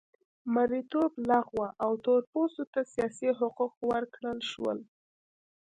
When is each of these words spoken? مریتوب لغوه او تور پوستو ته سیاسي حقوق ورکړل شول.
مریتوب 0.53 1.11
لغوه 1.29 1.67
او 1.83 1.91
تور 2.03 2.21
پوستو 2.31 2.63
ته 2.73 2.79
سیاسي 2.93 3.29
حقوق 3.39 3.73
ورکړل 3.91 4.39
شول. 4.51 4.79